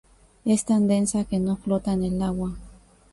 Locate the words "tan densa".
0.65-1.25